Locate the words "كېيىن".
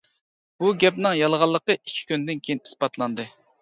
2.47-2.67